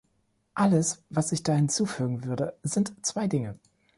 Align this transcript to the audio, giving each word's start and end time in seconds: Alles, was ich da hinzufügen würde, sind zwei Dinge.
Alles, 0.55 1.03
was 1.11 1.31
ich 1.31 1.43
da 1.43 1.53
hinzufügen 1.53 2.23
würde, 2.23 2.57
sind 2.63 3.05
zwei 3.05 3.27
Dinge. 3.27 3.59